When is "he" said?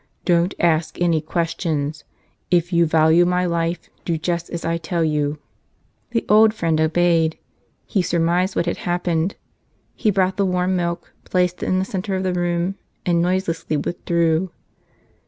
7.85-8.01, 9.93-10.09